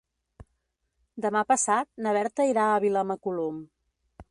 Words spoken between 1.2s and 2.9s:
Demà passat na Berta irà a